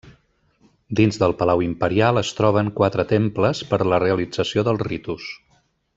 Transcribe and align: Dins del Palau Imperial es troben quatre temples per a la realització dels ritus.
Dins 0.99 1.19
del 1.23 1.35
Palau 1.41 1.61
Imperial 1.65 2.21
es 2.23 2.33
troben 2.39 2.73
quatre 2.79 3.07
temples 3.15 3.61
per 3.75 3.81
a 3.87 3.91
la 3.93 4.01
realització 4.05 4.65
dels 4.71 4.87
ritus. 4.89 5.29